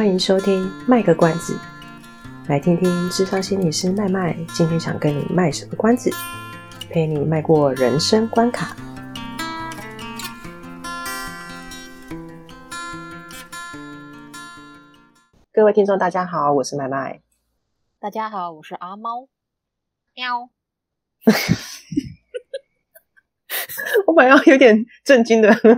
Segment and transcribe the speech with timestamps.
[0.00, 1.52] 欢迎收听《卖个关子》，
[2.48, 6.10] 来听听智商心理师麦麦今天想跟你卖什么关子，
[6.88, 8.74] 陪你迈过人生关卡。
[15.52, 17.20] 各位听众，大家好，我是麦麦。
[17.98, 19.28] 大家好，我是阿猫。
[20.14, 20.48] 喵。
[24.06, 25.68] 我本来有点震惊的， 因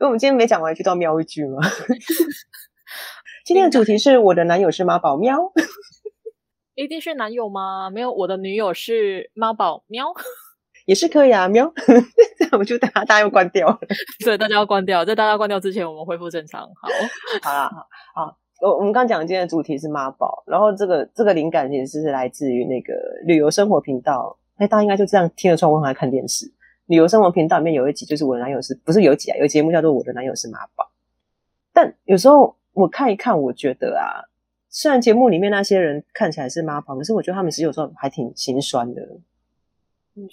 [0.00, 1.62] 为我们今天没讲完一句，都要喵一句吗？
[3.44, 5.52] 今天的主题是我的男友是妈宝喵，
[6.76, 7.90] 一定是男友吗？
[7.90, 10.06] 没有，我的女友是妈宝喵，
[10.86, 11.70] 也是可以啊，喵。
[12.38, 13.78] 这样我就大家大家要关掉了，
[14.24, 16.62] 对，大家要关掉，在大家关掉之前，我们恢复正常。
[16.62, 16.88] 好，
[17.42, 17.68] 好啦，
[18.14, 22.94] 好，好，我我们刚讲今天的主题是妈宝，然后这个这个灵感其实是来自于那个
[23.26, 26.50] 旅游生活频道，哎，大家应该就这样听着窗户来看电视。
[26.86, 29.36] 旅游生活频道里面有一集就是我的男友是不是有一集啊？
[29.36, 30.90] 有节目叫做我的男友是妈宝，
[31.74, 32.56] 但有时候。
[32.74, 34.28] 我看一看，我觉得啊，
[34.68, 39.00] 虽然节目里面那些人看起来是妈宝，可是我觉得他们其实有时候还挺心酸的。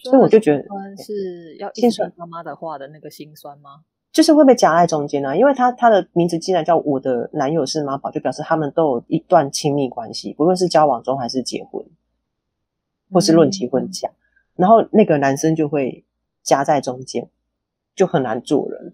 [0.03, 0.63] 所以我就觉得
[0.97, 3.81] 是要心酸妈妈的话的那个心酸吗？
[4.11, 11.83] 就是会被夹在中间、啊，因为他他的名字既然叫我的男友是妈宝，就表示他们都有一段亲密关系，不论是交往中还是结婚，
[13.11, 14.13] 或是论及婚嫁，嗯、
[14.57, 16.03] 然后那个男生就会
[16.43, 17.27] 夹在中间，
[17.95, 18.93] 就很难做人。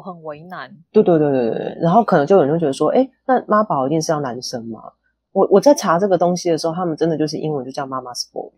[0.00, 0.74] 哦，很为难。
[0.90, 4.80] 对对对对对，然后可能就有人会觉得说，哎，那妈宝一定是要男生吗？
[5.32, 8.50] 我我在查这个东西的时候，他们真的就是英文就叫妈妈 's boy，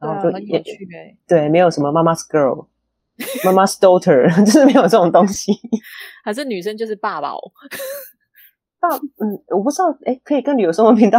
[0.00, 1.18] 然后就很有趣诶。
[1.26, 2.66] 对，没有什么妈妈 's girl，
[3.44, 5.52] 妈妈 's daughter，就是没有这种东西。
[6.24, 7.38] 还是女生就是爸宝？
[8.80, 11.18] 爸，嗯，我不知道，哎，可以跟旅游生活频道，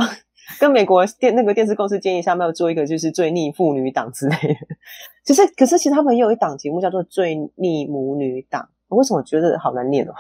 [0.60, 4.56] 跟美国电那个电视公司建议一下，没有做一个就是最逆妇女党之类的。
[5.24, 8.70] 其 实，可是其实他们也有一档节目叫做最逆母女档。
[8.90, 10.14] 我为什么觉得好难念哦？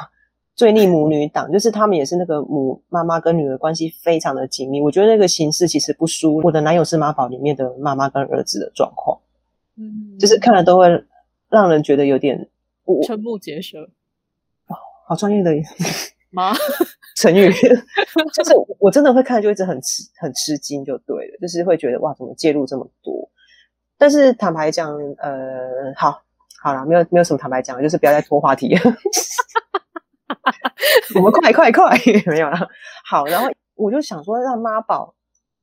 [0.55, 4.81] 最逆母女 档就是他们也是那个母妈妈跟女儿关系非常的紧密。
[4.81, 9.19] 我觉得那个形式其实不输我的男友是妈宝里面的妈妈跟儿子的状况，
[9.77, 10.87] 嗯，就是看了都会
[11.49, 12.47] 让人觉得有点
[12.85, 13.79] 瞠目结舌。
[14.67, 14.75] 哦，
[15.07, 15.51] 好专业的
[16.31, 16.53] 妈
[17.15, 17.49] 成语，
[18.33, 23.29] 就是我真的会看就一直很吃很吃惊，就对了，就是会觉得哇，怎么介入这么多？
[23.97, 26.21] 但是坦白讲，呃，好。
[26.61, 28.81] 好了，没有没有什么坦白讲，就是不要再拖话题了。
[31.15, 31.97] 我们快快快，
[32.27, 32.69] 没有了。
[33.05, 35.15] 好，然后我就想说，让妈宝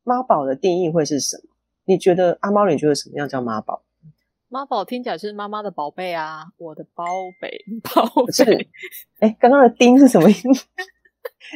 [0.02, 1.42] 妈宝的定义会是什么？
[1.84, 3.82] 你觉得阿猫，你觉得什么样叫妈宝？
[4.48, 7.04] 妈宝听起来是妈妈的宝贝啊，我的宝
[7.40, 8.32] 贝宝贝。
[8.32, 8.68] 是，
[9.20, 10.36] 哎，刚刚的丁是什么音？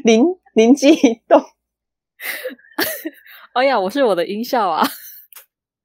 [0.05, 0.25] 灵
[0.55, 1.43] 灵机一动。
[3.55, 4.87] 哎呀，我是我的音效啊！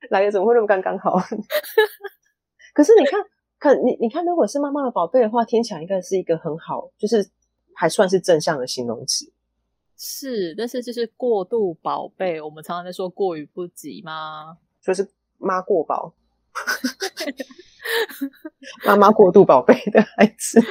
[0.10, 1.18] 来的怎么会那么刚刚好？
[2.74, 3.20] 可是你看。
[3.66, 7.28] 看你，你看，如果是妈妈的宝贝的话，听起来应该是一个很好，就是
[7.74, 9.34] 还算是正向的形容词。
[9.98, 14.60] 是，但是就是过度宝贝，我们常常在说过于不及吗？
[14.84, 15.10] 就是
[15.40, 16.14] 妈过宝，
[18.86, 20.62] 妈妈过度宝贝的孩子，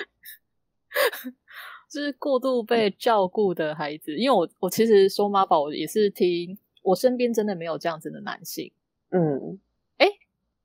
[1.90, 4.14] 就是过度被照顾的孩子。
[4.14, 8.70] 因为我我其实说妈宝也是听我身边真的没有这样子的男性，
[9.10, 9.58] 嗯。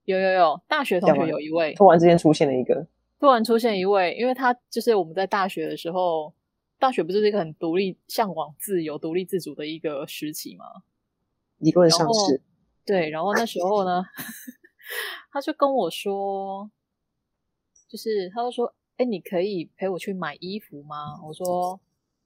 [0.10, 2.88] 有有有，大学同学有一位，突然之间出现了一个，
[3.20, 6.34] 突然出现一位，因为他就是我们在大学的时候，
[6.80, 10.66] 大学不就是一个很独立、向往自由、独立自主的一个时期吗？
[11.60, 12.42] 理论上是。
[12.86, 14.04] 对，然后那时候呢，
[15.32, 16.72] 他就跟我说，
[17.88, 21.20] 就是他就说，哎，你可以陪我去买衣服吗？
[21.24, 21.80] 我说，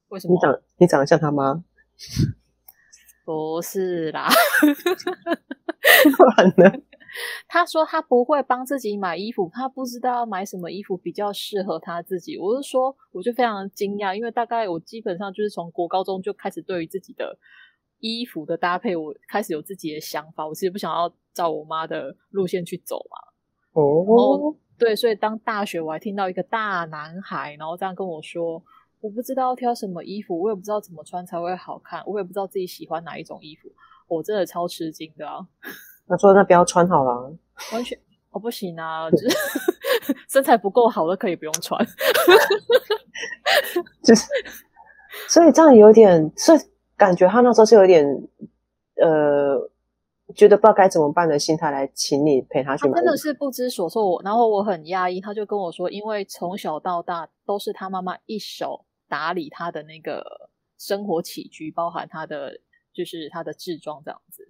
[0.08, 0.32] 为什么？
[0.34, 1.62] 你长你长得像他吗？
[3.26, 4.28] 不是啦，
[6.16, 6.80] 不然呢？
[7.46, 12.38] 他说他不会帮自己买衣服，他不知道要买什么衣服比较适合他自己。
[12.38, 17.38] 我是说，我就非常惊讶，因为大概我基本上就是从国高中就开始对于自己的
[18.00, 20.46] 衣服的搭配，我开始有自己的想法。
[20.46, 23.80] 我其实不想要照我妈的路线去走嘛。
[23.80, 28.62] 哦，对，所以当大学我还听到一个大男孩，然后这样跟我说，
[29.00, 33.68] 我不知道要挑什么衣服，我也不知道怎么穿才会好看，我也不知道自己喜欢哪一种衣服，
[34.08, 35.46] 我真的超吃惊的啊。
[36.06, 37.34] 他说：“那不要穿好了，
[37.72, 37.98] 完全
[38.30, 39.28] 我、哦、不行啊，就是
[40.28, 41.82] 身材不够好的可以不用穿，
[44.04, 44.26] 就是
[45.28, 46.58] 所以这样有点，所以
[46.96, 48.04] 感觉他那时候是有点
[48.96, 49.56] 呃，
[50.34, 54.20] 觉得不知道该怎么办的心态来请你陪他去买，他真的是不知所措。
[54.22, 62.60] 然后我很压抑，他就跟我说，因为从小到大都是他妈妈一手打理他的那个生活起居，包含他的
[62.92, 64.46] 就是他的置装这样子。”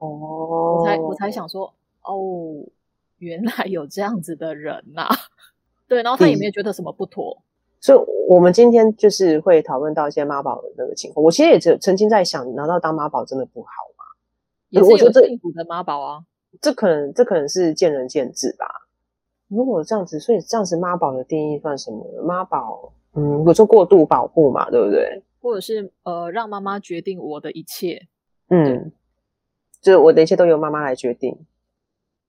[0.00, 2.66] 哦、oh，我才我才想说，哦，
[3.18, 5.16] 原来有这样子的人呐、啊，
[5.86, 7.42] 对，然后他也没有觉得什么不妥，
[7.80, 7.98] 所以
[8.28, 11.22] 我们今天就是会讨论到一些妈宝的那个情况。
[11.22, 14.04] 我其实也曾曾经在想，难道当妈宝真的不好吗？
[14.70, 16.24] 也是有幸福的妈宝啊，
[16.60, 18.66] 这可能这可能是见仁见智吧。
[19.48, 22.06] 如果这样子，所以这样子妈宝的定义算什么？
[22.24, 25.22] 妈宝，嗯，有时候过度保护嘛，对不对？
[25.42, 28.06] 或者是呃，让妈妈决定我的一切，
[28.50, 28.92] 嗯，
[29.80, 31.38] 就是我的一切都由妈妈来决定，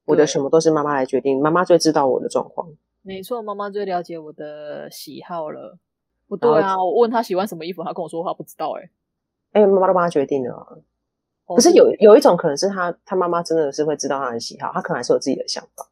[0.05, 2.69] 我的什么都是妈妈来决定，妈妈最知道我的状况。
[3.01, 5.77] 没错，妈妈最了解我的喜好了。
[6.27, 8.89] 不对啊，我问她喜欢什么衣服，她跟我说他不知道、欸。
[9.51, 10.77] 哎，哎，妈妈都帮她决定了、啊。
[11.47, 15.89] 哦、可是有有一种可能是她，她妈妈真的是会知道她的喜好，她可能还是有自己的想法。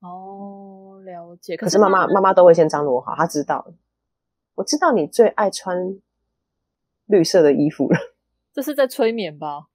[0.00, 1.56] 哦，了解。
[1.56, 3.66] 可是妈妈妈妈都会先张罗好，她知道。
[4.56, 5.98] 我知道你最爱穿
[7.06, 7.98] 绿色的衣服了。
[8.52, 9.68] 这是在催眠吧？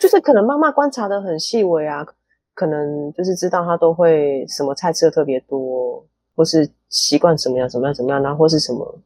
[0.00, 2.06] 就是可能妈妈观察的很细微啊。
[2.52, 6.04] 可能就是知道他都会什么菜吃的特别多，
[6.36, 8.98] 或是习惯什么样怎么样怎么样，然后或是什么，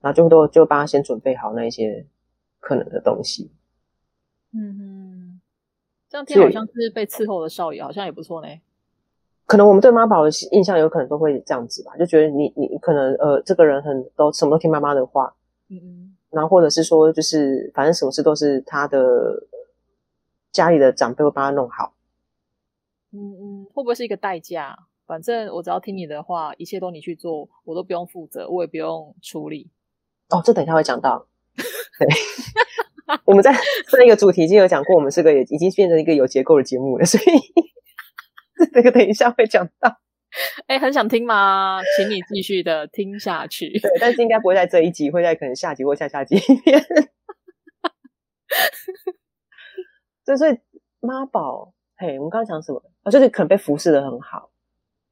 [0.00, 2.04] 然后就都就帮他先准备好那一些
[2.58, 3.50] 可能的东西。
[4.52, 5.40] 嗯哼，
[6.10, 8.48] 这样听好像是被伺候的少爷，好像也不错呢。
[9.46, 15.32] 可能我们对妈宝的印象有可能都会这样子吧，就觉得你你可能呃这个人很都什么都听妈妈的话，
[15.70, 18.98] 嗯嗯，然后或者是说就是反正什么事都是他的
[20.52, 21.94] 家里的长辈会帮他弄好。
[23.12, 24.76] 嗯嗯，会不会是一个代价？
[25.06, 29.68] 反正我只要听你的话，一切都你去做，我都不用负责，我也不用处理。
[30.28, 31.26] 哦，这等一下会讲到。
[31.98, 32.06] 对，
[33.26, 37.24] 我们在上一个主题已经有讲过，我们是个已经变成一个有结构的节目了，所以
[38.72, 40.00] 这个等一下会讲到。
[40.68, 41.80] 哎，很想听吗？
[41.96, 43.68] 请你继续的听下去。
[43.80, 46.80] 对，但是应该不会在这一集，会在可能下集或下下集里面。
[50.36, 50.58] 所以
[51.00, 51.72] 妈宝。
[51.96, 52.82] 嘿，我们刚刚讲什么？
[53.02, 54.48] 啊，就是可能被服侍的很好，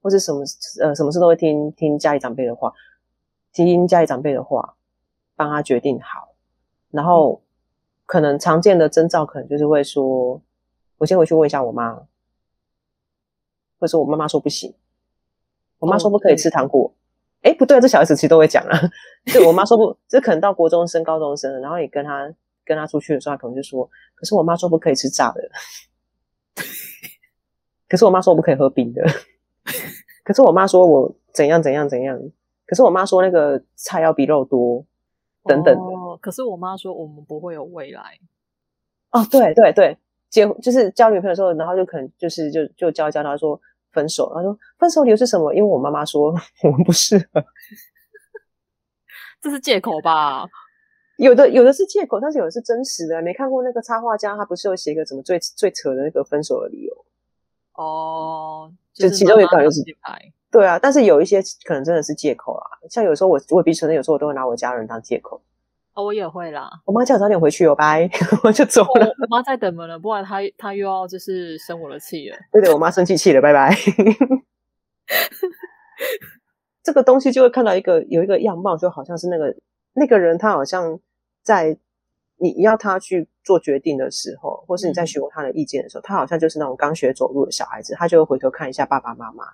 [0.01, 0.43] 或者什么
[0.81, 2.73] 呃，什么事都会听听家里长辈的话，
[3.53, 4.75] 听家里长辈的话，
[5.37, 6.35] 帮他决定好。
[6.91, 7.43] 然后
[8.07, 10.41] 可能常见的征兆，可能就是会说
[10.97, 11.93] ：“我先回去问一下我妈。”
[13.79, 14.75] 或者说我妈妈说不行，
[15.79, 16.91] 我妈说不可以吃糖果。
[17.43, 18.81] 哎、哦，不对，这小孩子其实都会讲啊。
[19.33, 22.33] 就我妈说不，这可能到国中生、高中生了，然后也跟他
[22.69, 25.41] 跟他出去的时候，他可能就说：“可是我妈说不可以吃炸的。
[27.89, 29.03] ”可是我妈说我不可以喝冰的，
[30.23, 32.21] 可是我妈说我怎样怎样怎样，
[32.67, 34.85] 可是我妈说那个菜要比肉多，
[35.45, 35.81] 等等的。
[35.81, 38.19] 哦，可是我妈说我们不会有未来。
[39.11, 39.97] 哦，对对对，
[40.29, 43.59] 结就是交女朋友的时候，然后就可能就是就就交交，他说
[43.93, 45.55] 分手，他说分手理由是什么？
[45.55, 46.31] 因为我妈妈说
[46.63, 47.43] 我们不适合，
[49.41, 50.47] 这是借口吧？
[51.19, 53.21] 有的有的是借口，但是有的是真实的。
[53.21, 57.05] 没看过那个插画家，他不是有写一个什么最最扯的那个分手的理由？
[57.75, 59.83] 哦，就其中一个就是
[60.51, 62.65] 对啊，但是有一些可能真的是借口啦。
[62.89, 65.41] 像有时候我我必须承认，有时候我都会拿我家人当借口。
[65.95, 66.71] 哦，我也会啦。
[66.85, 68.09] 我妈叫我早点回去，我拜，
[68.45, 69.07] 我就走了。
[69.21, 72.37] 我妈在等门了，不然她她又要就是生我的气了。
[72.53, 73.75] 对对，我妈生气气了，拜拜。
[76.85, 79.53] 这个东西就会看到一个有一个样貌，就好像是那个
[79.95, 81.01] 那个人，他好像。
[81.49, 81.79] 在
[82.37, 89.45] 你要他去做决定的时候，或是你在询问他的意见的时候，嗯、他好像就是那种刚学走路的小孩子，他就会回头看一下爸爸妈妈。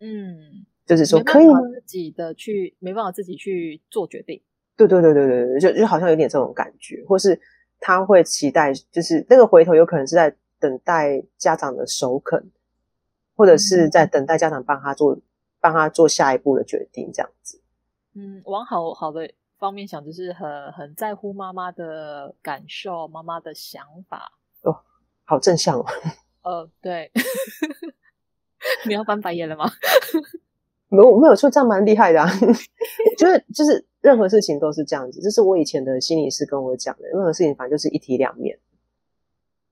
[0.00, 1.60] 嗯，就是说可以吗？
[1.70, 4.42] 自己的去没办法自己去做决定。
[4.76, 7.40] 对对对对对对，就就好像有点这种感觉，或是
[7.78, 12.50] 他会期待，就是那个回头有可能是在等待家长的首肯，
[13.36, 15.16] 或者是在等待家长帮他做
[15.60, 17.60] 帮他做下一步的决定，这样子。
[18.14, 19.30] 嗯，往好好的。
[19.58, 24.80] 方面想就是很很在乎妈妈的感受，妈妈的想法哦，
[25.24, 25.84] 好正向哦。
[26.42, 27.10] 呃，对，
[28.86, 29.68] 你要翻白眼了吗？
[30.88, 32.30] 没 有没有，说这样蛮厉害的啊。
[33.18, 38.58] 就是就是任何事情都是这样子，这是我以前的心理师跟我讲的，任何事情反正就是一体两面。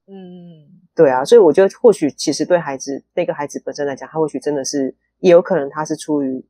[0.08, 6.44] 嗯，对啊，所以我觉得或许其实对孩子那个孩子本身来讲，他或许真的是也有可能他是出于。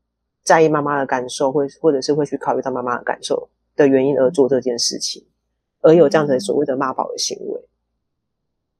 [0.46, 5.26] 在意妈妈的感受，或或者是会去考虑到妈妈的感受的原因而做这件事情，
[5.80, 7.68] 而有这样子所谓的妈宝的行为。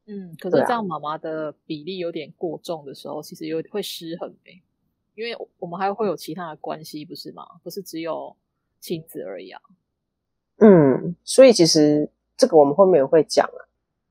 [0.06, 4.62] 嗯，可是这样妈妈的比例有点过重的时候，其实有会失衡诶，
[5.16, 7.44] 因为我们还会有其他的关系，不是吗？
[7.64, 8.36] 不是只有
[8.80, 9.60] 亲子而已啊。
[10.58, 13.66] 嗯，所以其实这个我们后面也会讲啊。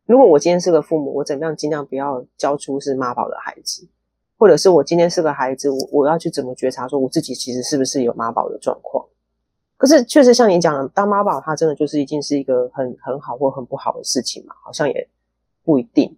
[0.06, 3.88] 如果我今天是个父母，我怎么样尽量不要教出是妈宝的孩子。
[4.38, 9.06] 或者是我今天是个孩子，我我要去怎么觉察，说我自己其实是不是有妈宝的状况？
[9.78, 14.56] 可是确实像你讲的，当妈宝，他真的就是已经是一个很很好或很不好的事情嘛？
[14.64, 15.10] 好像也
[15.64, 16.18] 不一定。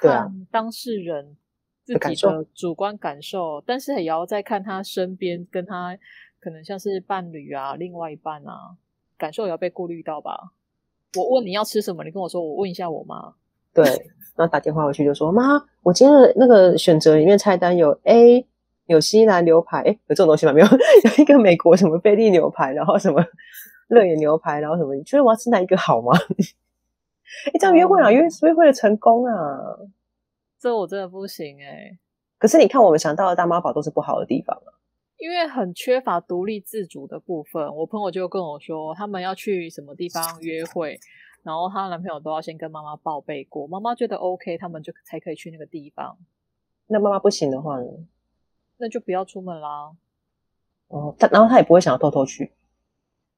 [0.00, 1.36] 对啊，当事人
[1.84, 5.98] 自己的主观感受，但是也要再看他身边跟他
[6.40, 8.76] 可能像是伴侣啊、另外一半啊，
[9.18, 10.52] 感受也要被顾虑到吧。
[11.16, 13.34] 我问你要吃什么，你跟我说，我问一下我妈。
[13.76, 13.84] 对，
[14.34, 18.46] 然后打电话回去就说：“妈，我今天的那个选择里面菜单有 A，
[18.86, 20.52] 有西兰牛排，诶有这种东西吗？
[20.56, 23.22] 没有，有一个美国什么菲力牛排，然后什么
[23.88, 24.94] 乐野牛排，然后什么？
[24.94, 26.12] 你觉得我要吃哪一个好吗？
[27.52, 29.32] 哎这样约会啊，约约会的成功啊。”
[30.58, 31.98] 这我真的不行哎、欸，
[32.38, 34.72] 可是你看，我们想到的大妈宝都是不好的地方啊，
[35.18, 37.62] 因为很缺乏独立自主的部分。
[37.76, 40.98] 我朋友就跟我说，他们要去什么地方约会，
[41.46, 46.18] 然后她男朋友都要先跟妈妈报备过，妈妈觉得 OK，他们就才可以去那个地方。
[46.88, 47.86] 那妈妈不行的话呢？
[48.78, 49.92] 那就不要出门啦。
[50.88, 52.52] 哦，他然后他也不会想要偷偷去，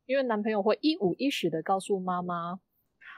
[0.06, 2.58] 因为男朋友会一五一十的告诉妈妈，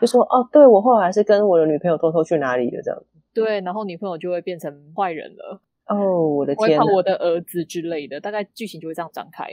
[0.00, 3.02] 就说哦，对，我后来是跟我的女朋友偷偷去哪里的这样。
[3.32, 5.60] 对，然后女朋友就会变成坏人了。
[5.86, 6.80] 哦，我的天！
[6.80, 9.46] 我的儿子之类的，大概剧情就会这样展开。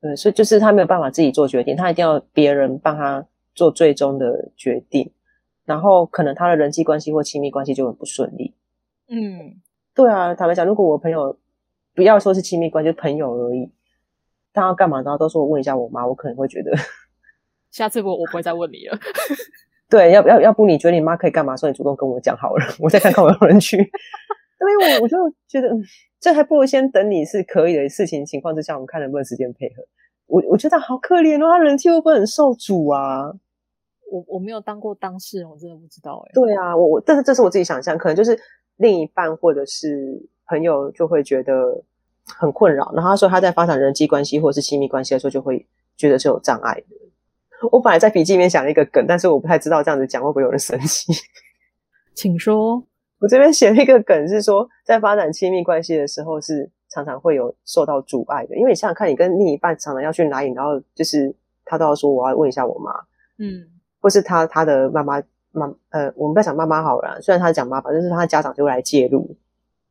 [0.00, 3.26] 对，所以就是他没有办法自己做决定，他一定要别人帮他
[3.58, 5.10] 做最终的决定。
[5.64, 8.54] 然后可能他的人际关系或亲密关系就很不顺利。
[9.08, 9.60] 嗯，
[9.94, 11.36] 对啊，坦白讲，如果我朋友
[11.94, 13.70] 不要说是亲密关系，就朋友而已，
[14.54, 16.72] 他要干嘛，然后都说我问一下我妈，我可能会觉得，
[17.70, 18.98] 下次我我不会再问你了。
[19.90, 21.54] 对，要不要要不你觉得你妈可以干嘛？
[21.54, 23.76] 说你主动跟我讲好了，我再看看有没有人去。
[24.58, 25.68] 对，我我就觉得，
[26.18, 29.82] 这还不如先等你是可以的事情情况之下，我们看能不能时间配合。
[30.26, 33.32] 我我觉得好可怜哦，他人气会不会很受阻啊？
[34.10, 36.30] 我我没有当过当事人，我真的不知道哎。
[36.34, 38.38] 对啊，我我但是这是我自己想象，可能就是
[38.76, 41.82] 另一半或者是朋友就会觉得
[42.24, 47.68] 很困扰，然后他说他在发展人际关系或者是亲密关系的时候，就会觉得是有障碍的。
[47.72, 51.12] 我本来在笔记里面想了一个梗，但是我不太知道这样子讲会不会有人生气。
[52.14, 52.84] 请说。
[53.20, 58.54] 我这边写了一个梗，是说在发展亲密关系的时候，是常常会有受到阻碍的。
[58.56, 61.34] 因为你想想看，你跟另一半常常要去哪里，然后就是
[61.64, 62.92] 他都要说我要问一下我妈，
[63.38, 63.66] 嗯，
[64.08, 65.22] 或是他他的妈妈
[65.52, 69.36] 妈呃，我们不要讲妈妈好了，虽然他讲妈妈，但是他的家长就会来介入。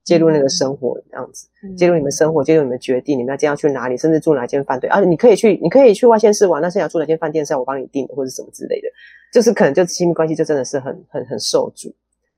[0.03, 5.01] 介入那个生活这样子，介入你们生活，介入你们决定，你们要今天要去哪里，甚至住哪间饭店啊？
[5.01, 8.87] 你可以去，你可以去外县市玩，但是要住哪间饭店是要我帮你订的，或者什么之类的，
[9.33, 11.93] 就是可能就亲密关系就真的是很很很受阻，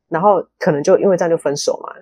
[0.07, 1.93] 然后可能就因为这样就分手嘛，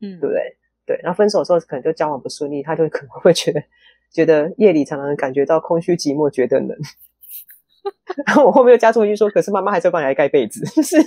[0.00, 0.56] 嗯，对不对？
[0.84, 3.62] 对，然后分手的时候可能就交往不顺利，他就可能 会觉得
[4.10, 6.76] 觉得夜里常常感觉到空虚寂寞，觉得冷。
[8.26, 10.96] 然后我后面又加重一句说，可是妈妈还是要帮你来盖被子，就是。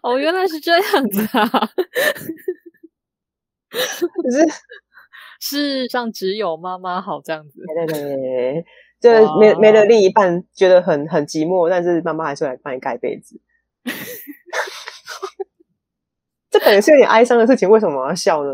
[0.00, 1.48] 哦，原来是这样子啊！
[3.68, 4.46] 可是
[5.40, 8.64] 世上只有妈妈好这样子，对对对
[9.00, 13.40] 对，就没没了另一半觉得很很寂寞，但是妈妈还是会来帮你盖被子。
[16.48, 18.52] 这可能是有点哀伤的事情，为什么我要笑呢？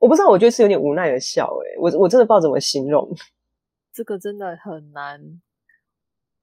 [0.00, 1.46] 我不知道，我觉得是有点无奈的笑。
[1.46, 3.08] 诶我我真的不知道怎么形容，
[3.94, 5.20] 这个真的很难。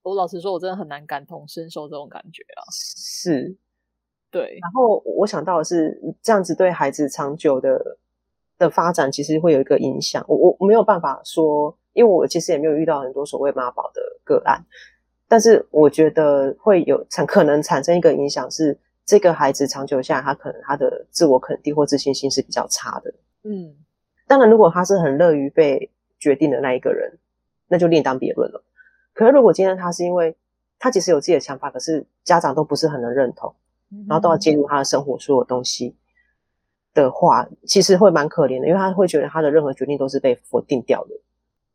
[0.06, 2.62] 我老实说，我真的很难感同身受这种感觉啊。
[2.72, 3.58] 是。
[4.30, 7.98] 对，然后我想到的是，这样子对孩子长久的
[8.58, 10.24] 的发展，其实会有一个影响。
[10.28, 14.62] 我我没有办法说，因为我其实也没有遇到很多所谓妈宝的个案，
[15.28, 23.14] 但是我觉得会有产可能产生一个影响是，这个孩子长久下来，他可能他的自我肯定或自信心是比较差的。
[23.44, 23.74] 嗯，
[24.28, 27.18] 当然，如果他是很乐于被决定的那一个人，
[27.70, 28.62] 那就另当别论了。
[29.16, 30.36] 可是如果今天他是因为
[30.78, 33.56] 他其实有自己的想法，可是家长都不是很能认同。
[34.10, 35.96] 然后都要介入他的生活所有东西
[36.94, 41.16] 的话，其实会蛮可怜的，因为他会觉得他的任何决定都是被否定掉的。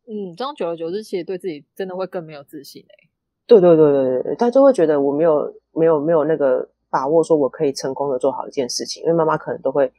[0.06, 3.08] 嗯，这样久而久之，其实对自己真的会更没有自信诶。
[3.46, 9.02] 对对对对对，他就会觉得我没有没有没有那个把握，说我可以成功的做好一件事情。
[9.04, 9.90] 因为妈妈可能都会，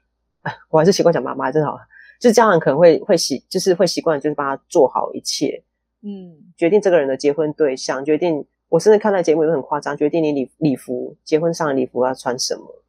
[0.70, 1.80] 我还是习惯讲妈妈真好，
[2.20, 5.64] 就是家长可能会会习，就是会习惯就是帮他做好一切。
[6.02, 8.46] 嗯，决定这个人的结婚对象，决定。
[8.70, 12.84] 我甚至看那节目都很夸张，决定你礼礼服结婚上的礼服要穿什么，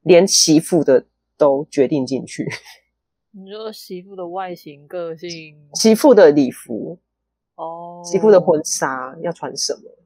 [0.00, 1.04] 连媳妇的
[1.36, 2.50] 都决定进去。
[3.32, 6.98] 你说媳妇的外形、个性，媳妇的礼服
[7.56, 9.98] 哦，媳妇的婚纱要穿什么？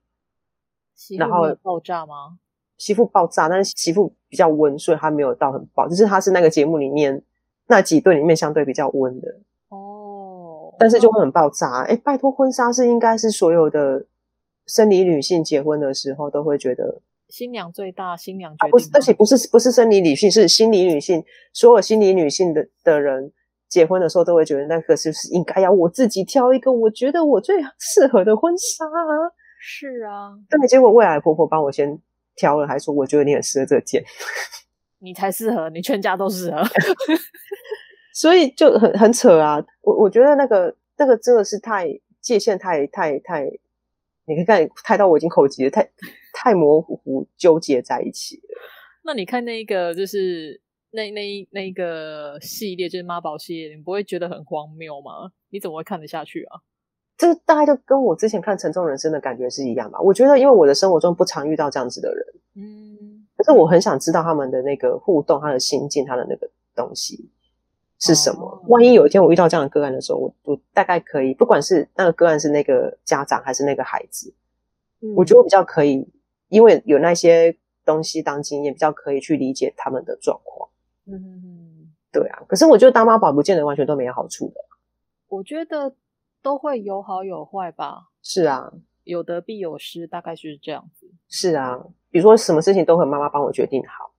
[0.96, 2.40] 媳妇会爆炸吗？
[2.76, 7.22] 媳妇爆炸，但是媳妇比较温，所以她没有到很爆，就是她是那个节目里面
[7.68, 9.55] 那几对里面相对比较温的哦，
[10.78, 11.82] 但是就会很爆炸。
[11.82, 14.06] 哎，拜托，婚纱是应该是所有的。
[14.68, 21.24] 生理女性结婚的时候都会觉得新娘最大，新娘不是，而且不是不是生理女性，是心理女性。
[21.52, 23.30] 所有心理女性的的人
[23.68, 29.30] 结婚的时候都会觉得那个是不是应该要我自己挑一个我觉得我最适合的婚纱啊？
[29.60, 31.96] 是啊，但结果未来婆婆帮我先
[32.34, 34.02] 挑了，还说我觉得你很适合这件。
[34.98, 36.60] 你才适合，你全家都适合。
[38.16, 39.62] 所以就很很扯啊！
[39.82, 41.86] 我我觉得那个那个真的是太
[42.18, 43.44] 界限太太太，
[44.24, 45.86] 你可以看太到我已经口急了，太
[46.32, 48.58] 太模糊纠结在一起了。
[49.04, 50.58] 那你看那一个就是
[50.92, 55.30] 那那一那一个系列，就是妈宝系列，你不会觉得很荒谬吗？
[55.50, 56.60] 你怎么会看得下去啊？
[57.18, 60.00] 这大概就跟我之前看《沉重人生》的感觉是一样吧。
[60.00, 67.30] 我觉得，因为我的生活中不常遇到这样子的人，嗯，可是我很想知道他们的那个互动，他的心境，他的那个东西。
[67.98, 68.46] 是什么？
[68.46, 74.34] 哦、万一有一天我遇到这样的个案的时候，我我大概可以，不管是那个个案是那个家长还是那个孩子，
[75.00, 76.06] 嗯、我觉得我比较可以，
[76.48, 80.68] 因为有那些东西当经验，比较可以去理解他们的状况。
[81.06, 82.42] 嗯对啊。
[82.48, 84.54] 可是我觉得当妈宝不见得完全都没有好处的。
[85.28, 85.94] 我觉得
[86.42, 88.08] 都会有好有坏吧。
[88.22, 88.72] 是啊，
[89.04, 91.06] 有得必有失，大概就是这样子。
[91.28, 94.12] 是啊，比如说什么事情都会妈妈帮我决定好。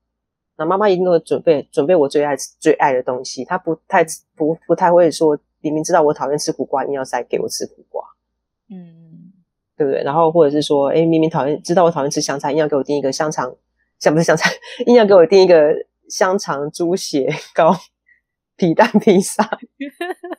[0.57, 4.03] 那妈妈一定都会准备准备我最爱最爱的东西，她不太
[4.35, 8.03] 不不太会说，明明知道我讨厌吃苦瓜，硬要塞给我吃苦瓜，
[8.69, 9.31] 嗯，
[9.77, 10.03] 对不对？
[10.03, 13.55] 然后或者是说，哎明明讨厌知道我讨厌吃香菜，硬要给我订一个香肠，
[13.99, 14.51] 想不是香菜，
[14.85, 15.73] 硬要给我订一个
[16.09, 17.75] 香肠猪血糕
[18.57, 19.43] 皮蛋披萨。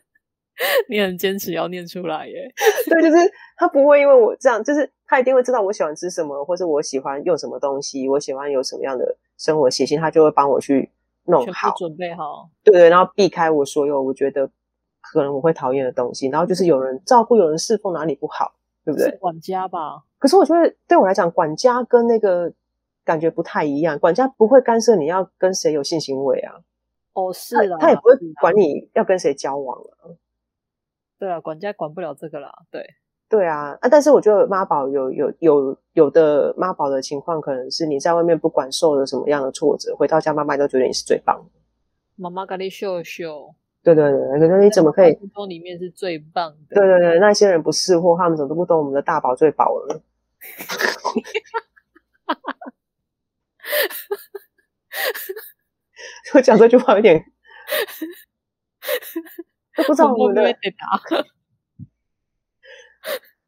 [0.89, 2.53] 你很坚持要念出来耶？
[2.89, 3.17] 对，就是
[3.57, 10.91] 他不会因为我这样，就是他一定会知道我喜欢吃什么，或者我喜欢用什么东西，我喜欢有什么样的生活习性，他就会帮我去
[11.25, 12.49] 弄好，准备好。
[12.65, 14.51] 对对，然后避开我所有我觉得
[15.01, 18.53] 可能我会讨厌的东西，然后就是有人照顾，有人侍奉，哪里不好，
[18.85, 19.11] 对不对？
[19.19, 20.03] 管家吧。
[20.19, 22.53] 可是我觉得对我来讲，管家跟那个
[23.05, 23.97] 感觉不太一样。
[23.99, 26.55] 管家不会干涉你要跟谁有性行为啊。
[27.13, 30.11] 哦，是啊，他也不会管你要跟谁交往啊。
[31.19, 32.53] 对啊，管家管不了这个啦。
[32.71, 32.85] 对，
[33.29, 33.89] 对啊，啊！
[33.89, 41.51] 但是我觉得妈宝有有有有的妈宝的情况，可能是你在外面不管受了什么样的挫折，回到家妈妈都觉得你是最棒的。
[42.17, 43.55] 妈妈给你秀秀。
[43.83, 45.19] 对对对，可是你怎么可以？
[45.35, 46.75] 说里面是最棒的。
[46.75, 50.03] 对对对，那些人不是货，他们怎么都不懂我们的大宝最宝了。
[56.35, 57.25] 我讲这句话有点。
[59.79, 60.43] 都 不知道我们的，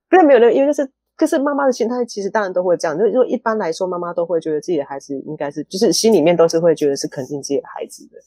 [0.08, 2.96] 不是没有那个，因为就是就是妈妈的心态，其实当然都会这样。
[2.96, 8.18] 就如果一般来说，妈妈都会觉得自己的孩子应该是，就是心里面都是会觉得是肯定自己的孩子的。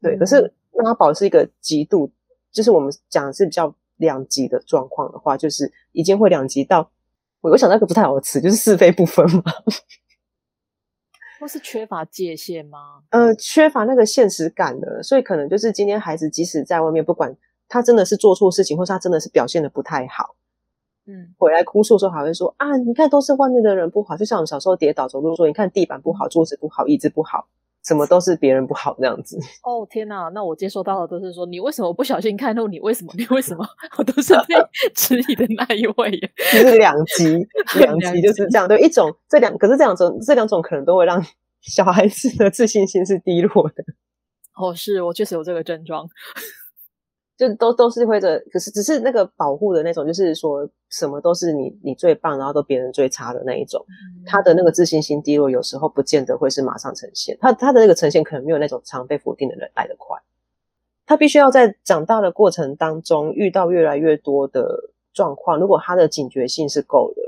[0.00, 2.10] 对，嗯、可是妈宝是一个极度，
[2.50, 6.90] 就是我们讲的是比较两极的状况的话，就是已经会两极到，
[7.40, 9.42] 我我想那个不太好的词，就是是非不分嘛。
[11.40, 13.02] 或是缺乏界限吗？
[13.08, 17.34] 呃，缺乏那个现实感的，所以可能就是今天孩子即使在外面，不管
[17.66, 20.36] 他真的是做错事情，或是他真的是表现的不太好，
[21.06, 27.48] 嗯，回来哭诉的时候还会说啊，你看都是外面的人不好，就像我们小时候跌倒走路说，你看地板不好，桌子不好，椅子不好，
[27.84, 29.38] 什么都是别人不好那样子。
[29.64, 33.12] 哦天哪，那我接收到的都是说，你为什么不小心看到你为什么？
[33.16, 33.66] 你为什么？
[33.98, 34.54] 我都是被
[34.94, 36.32] 质疑的那一位耶。
[36.52, 37.46] 就是两极，
[37.78, 38.68] 两极就是这样。
[38.68, 41.24] 对，一种这两，可是这两种，这两种可能都会让
[41.62, 43.84] 小孩子的自信心是低落的。
[44.56, 46.06] 哦，是我确实有这个症状，
[47.40, 48.38] 就都都是会的。
[48.52, 53.82] 可是只是那个保护的那种，就是说什么都是你你最棒，然后都别人最差的那一种。
[53.88, 57.34] 嗯、他的那个自信心低落，有时候不见得会是马上呈现。
[57.40, 60.18] 他他的那个呈现可能没有那种常被否定的人来得快。
[61.06, 67.22] 他必须要在长大的过程当中遇到越来越多的状况，如果他的警觉性是够的，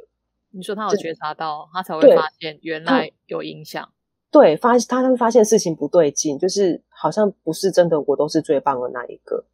[0.50, 3.88] 你说他有觉察到，他才会发现原来有影响。
[4.30, 9.44] 对，发他会发现事情不对劲，就是好像不是真的，我都是最棒的那一个。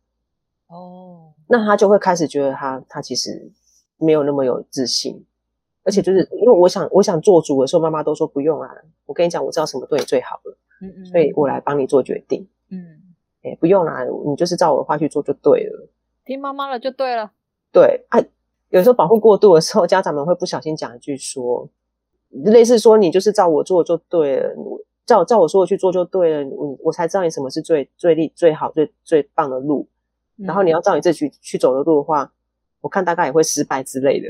[0.69, 3.51] 哦，那他就会开始觉得他他其实
[3.97, 5.25] 没有那么有自信，
[5.83, 8.71] 而且就是因为我想我想做主的时候，妈妈都说不用啊，
[9.07, 13.03] 我跟你讲，我知道什么对你最好了，嗯嗯，所以我来帮你做决定，嗯，
[13.43, 15.89] 哎，不用啦，你就是照我的话去做就对了，
[16.25, 17.33] 听妈妈的就对了。
[17.73, 18.19] 对，啊，
[18.71, 21.69] 有时候保护过度的时候，家长们会不小心讲一句说。
[22.31, 24.55] 类似说，你就是照我做就对了，
[25.07, 29.89] 照照我说的去做就对了，我我才知道你什么是最最利最好最最棒的路，
[30.39, 32.33] 然后你要照你这去去走的路的话，
[32.81, 34.29] 我看大概也会失败之类的，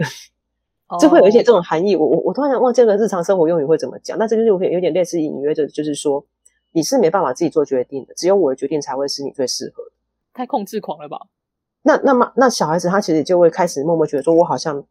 [0.98, 1.94] 这会有一些这种含义。
[1.94, 6.24] 我我我突然忘记了日常生活用语会怎么讲，那这就是有点有点类似隐约的，就是说
[6.72, 9.90] 你是没办法自己做决定的，只有我的决定才会是你最适合的。
[10.32, 11.26] 太控制狂了吧？
[11.82, 14.84] 那那么那小孩子他其实就会开始默默觉得说，我好像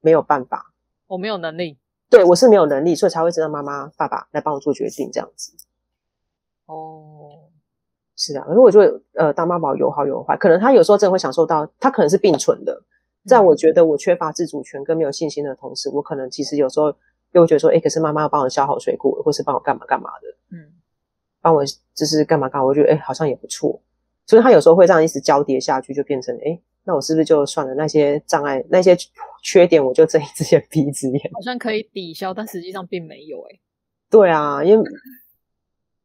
[0.00, 0.72] 没有办法，
[1.06, 1.78] 我没有能力。
[2.10, 5.52] 对，我是没有能力，所以才会知道妈妈、爸爸来帮我做决定这样子。
[8.12, 12.82] 哦，是啊，可是我觉得，呃，当妈宝有好有坏，可能他有时候真的会享受到，他可能是并存的。
[13.26, 16.92] 在我觉得我缺乏自主权跟没有信心的同时，我可能其实有时候
[17.32, 20.56] 又会觉得说，哎，可是妈妈要帮我削好水果，或是帮我干嘛干嘛的。
[20.56, 20.72] 嗯，
[21.40, 23.80] 帮我就是干嘛干嘛，我觉得哎、欸、好像也不错。
[24.26, 27.74] 所以他有时候会这样一直交叠下去，就变成哎、欸，那我是不是就算了？
[27.74, 28.96] 那些障碍、那些
[29.42, 33.60] 缺点，我就睁一只眼闭一只眼，好像可以抵消，但实际上并没有哎、欸。
[34.10, 34.84] 对啊，因为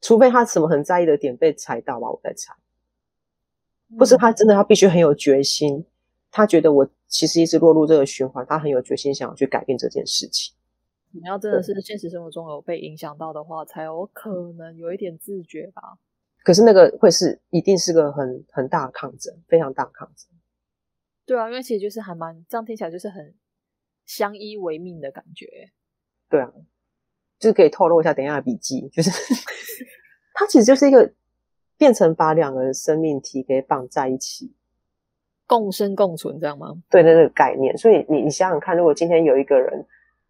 [0.02, 2.54] 除非他什么很在意的点被踩到吧，我在猜。
[3.98, 5.86] 不是他真的，他必须很有决心。
[6.30, 10.54] 他觉得我其实一直落入这个循环，他很有决心想要去改变这件事情。
[11.12, 15.98] 你要真的是现实生活中有被影响到的话，才有可能有一点自觉吧。
[16.44, 20.30] 可是那个会是一定是个很很大的抗争，非常大的抗争。
[21.26, 23.34] 对啊，因为其实就是还蛮这样听起来就是很
[24.06, 25.72] 相依为命的感觉。
[26.30, 26.52] 对啊，
[27.40, 29.10] 就是可以透露一下，等一下的笔记就是，
[30.34, 31.12] 它其实就是一个。
[31.80, 34.52] 变成把两个生命体给绑在一起，
[35.46, 36.74] 共生共存，这样吗？
[36.90, 37.78] 对，那个概念。
[37.78, 39.86] 所以你你想想看，如果今天有一个人，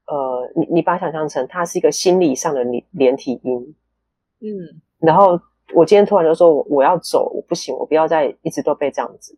[0.08, 3.76] 呃，你你把它想象成他是一个心理上的连连体婴，
[4.41, 5.39] 嗯，然后
[5.74, 9.34] 我今天突然就说我我要走，我不行，我不要再一直都被这样子，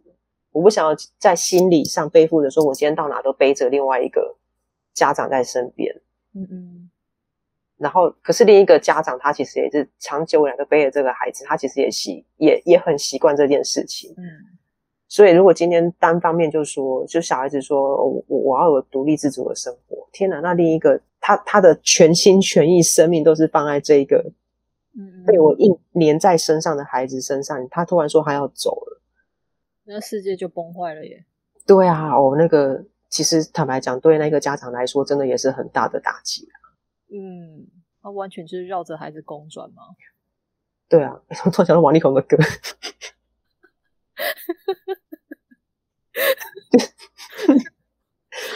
[0.51, 4.35] 我不想要在心理上背负着说我今天到哪都背着另外一个
[4.95, 5.95] 家长在身边，
[6.33, 6.88] 嗯嗯。
[7.79, 14.13] 然后，可是另一个家长，他其实也是长久以来都背着这个孩子，他其实也习也也很习惯这件事情。
[14.17, 14.23] 嗯，
[15.07, 24.29] 所以如果今天单方面就说，就小孩子说我我要有独立自主的生活，天哪，那另一个他他的全心全意生命都是放在这一个，
[24.97, 29.01] 嗯，被我硬粘在身上的孩子身上，他突然说他要走了，
[29.85, 31.23] 那世界就崩坏了耶。
[31.65, 36.45] 对啊，哦，那个其实坦白讲，对那个家长来说，真的也是很大的打击。
[37.11, 37.67] 嗯，
[38.01, 39.83] 他完全就是绕着孩子公转吗？
[40.87, 41.13] 对啊，
[41.45, 42.37] 我突然想到王力宏的歌，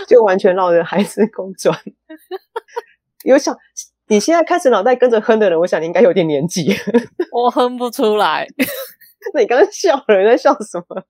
[0.07, 1.77] 就就完全绕着孩子公转。
[3.23, 3.57] 有想
[4.07, 6.73] 你现在开始脑袋跟着哼的人，我想你应该有点年纪。
[7.31, 8.47] 我哼不出来。
[9.33, 11.05] 那你刚刚笑了，你在笑什么？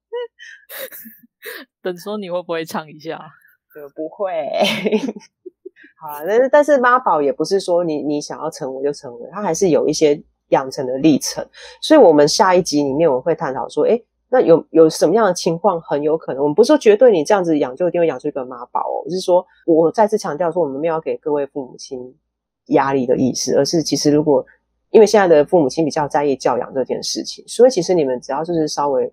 [1.81, 3.17] 等说你会不会唱一下？
[3.75, 4.35] 呃，不会。
[6.03, 11.45] 啊，但是但是妈宝也不是说你你想要成为就成为，它还是有一些养成的历程。
[11.81, 16.43] 所以，我们下一集里面我会探讨说，诶，那有有什么样的情况很有可能？
[16.43, 22.13] 我们不是说绝对你这样子养就一定会养出一个妈宝哦，是说我再次强调说，我们没有给各位父母亲
[22.67, 24.45] 压力的意思，而是其实如果
[24.91, 29.11] 因为现在的父母亲比较在意教养这件事情，所以其实你们只要就是稍微。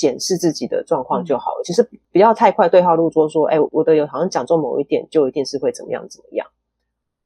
[0.00, 6.46] 检视自己的状况就好了，嗯、其实不要太快对号入座，说，哎，我的有好像讲中某一点，就一定是会怎么样怎么样。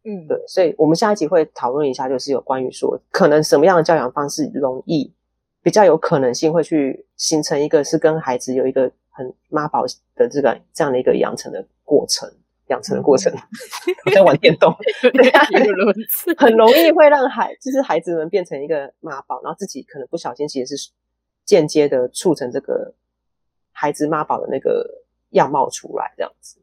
[0.02, 5.12] 嗯，对，所以我们下一集会讨论一下，就是有关于说，可能什么样的教养方式容易
[5.62, 9.84] 比较有可能性会去形成一个是跟孩子有一个很妈宝
[10.16, 12.28] 的这个这样的一个养成的过程，
[12.66, 13.32] 养成的过程。
[13.32, 13.38] 嗯、
[14.06, 14.74] 我在玩电动，
[16.36, 20.90] 很容易会让孩就是孩子们变成一个妈宝，然后自己可能不小心其实是。
[21.44, 22.94] 间接的促成这个
[23.72, 26.60] 孩子妈宝的那个样貌出来，这样子。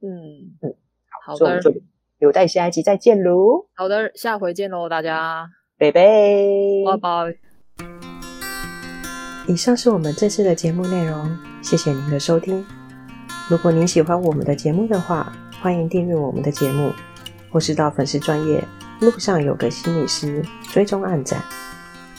[0.00, 0.74] 嗯嗯，
[1.24, 1.72] 好，好的，所以我们就
[2.18, 3.66] 留待下一集再见喽。
[3.74, 5.48] 好的，下回见喽，大家，
[5.78, 6.02] 拜拜，
[6.86, 7.36] 拜拜。
[9.46, 12.64] 以上是我们这次的节目内容，谢谢您的收听。
[13.50, 16.90] 如果您喜欢我们的节目的话，欢迎订阅我们的节目，
[17.50, 18.62] 或是到粉丝专业
[19.00, 21.42] 路上有个心理师追踪暗赞。